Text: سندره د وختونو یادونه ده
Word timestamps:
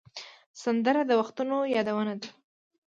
سندره 0.63 1.01
د 1.07 1.11
وختونو 1.19 1.57
یادونه 1.75 2.13
ده 2.21 2.29